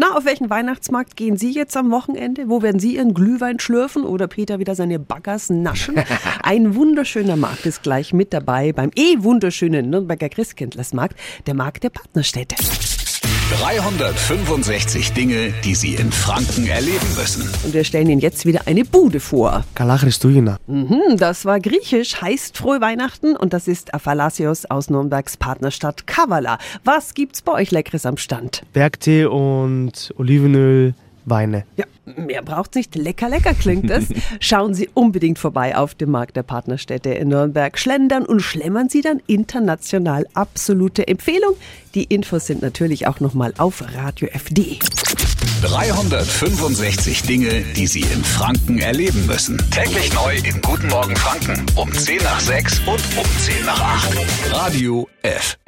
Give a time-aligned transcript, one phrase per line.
[0.00, 2.48] Na, auf welchen Weihnachtsmarkt gehen Sie jetzt am Wochenende?
[2.48, 5.96] Wo werden Sie Ihren Glühwein schlürfen oder Peter wieder seine Baggers naschen?
[6.42, 11.16] Ein wunderschöner Markt ist gleich mit dabei beim eh wunderschönen Nürnberger Christkindlersmarkt,
[11.46, 12.56] der Markt der Partnerstädte.
[13.50, 17.42] 365 Dinge, die Sie in Franken erleben müssen.
[17.64, 19.64] Und wir stellen Ihnen jetzt wieder eine Bude vor.
[19.74, 20.58] Kalachristougina.
[20.68, 26.58] Mhm, das war griechisch, heißt Frohe Weihnachten und das ist Aphalassios aus Nürnbergs Partnerstadt Kavala.
[26.84, 28.62] Was gibt's bei euch Leckeres am Stand?
[28.72, 30.94] Bergtee und Olivenöl.
[31.24, 31.64] Weine.
[31.76, 31.84] Ja,
[32.16, 32.94] mehr braucht's nicht.
[32.94, 34.06] Lecker, lecker klingt es.
[34.40, 37.78] Schauen Sie unbedingt vorbei auf dem Markt der Partnerstädte in Nürnberg.
[37.78, 40.26] Schlendern und schlemmern Sie dann international.
[40.34, 41.54] Absolute Empfehlung.
[41.94, 44.78] Die Infos sind natürlich auch nochmal auf Radio FD.
[45.62, 49.58] 365 Dinge, die Sie in Franken erleben müssen.
[49.70, 54.52] Täglich neu in Guten Morgen Franken um 10 nach 6 und um 10 nach 8.
[54.52, 55.58] Radio F.